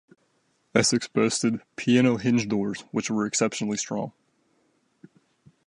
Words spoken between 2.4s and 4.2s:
doors" which were exceptionally strong.